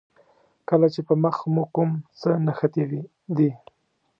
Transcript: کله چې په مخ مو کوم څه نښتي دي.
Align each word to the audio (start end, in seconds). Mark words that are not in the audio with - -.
کله 0.69 0.87
چې 0.93 1.01
په 1.07 1.13
مخ 1.23 1.37
مو 1.53 1.63
کوم 1.75 1.91
څه 2.19 2.29
نښتي 2.45 2.83
دي. 3.37 3.49